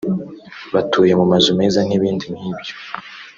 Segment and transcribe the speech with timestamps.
[0.73, 2.73] batuye mu mazu meza n’ibindi nk’ibyo